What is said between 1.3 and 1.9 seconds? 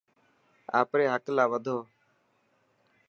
لاءِ وڌو.